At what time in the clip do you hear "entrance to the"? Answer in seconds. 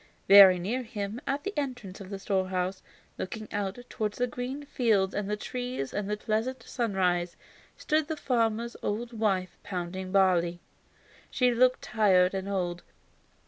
1.55-2.17